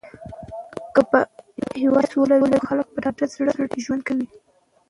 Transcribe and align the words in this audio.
که 0.93 1.01
په 1.11 1.19
هېواد 1.83 2.05
کې 2.07 2.11
سوله 2.13 2.35
وي 2.37 2.47
نو 2.53 2.59
خلک 2.67 2.87
په 2.93 2.99
ډاډه 3.03 3.25
زړه 3.33 3.51
ژوند 3.85 4.01
کوي. 4.07 4.27